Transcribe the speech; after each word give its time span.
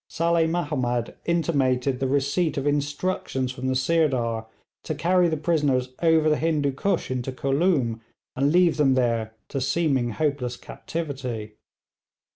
Saleh 0.09 0.49
Mahomed 0.49 1.13
intimated 1.25 1.99
the 1.99 2.07
receipt 2.07 2.57
of 2.57 2.65
instructions 2.65 3.51
from 3.51 3.67
the 3.67 3.75
Sirdar 3.75 4.47
to 4.81 4.95
carry 4.95 5.29
the 5.29 5.37
prisoners 5.37 5.89
over 6.01 6.27
the 6.27 6.37
Hindoo 6.39 6.71
Koosh 6.71 7.11
into 7.11 7.31
Khooloom, 7.31 7.99
and 8.35 8.51
leave 8.51 8.77
them 8.77 8.95
there 8.95 9.35
to 9.49 9.61
seeming 9.61 10.09
hopeless 10.09 10.57
captivity. 10.57 11.53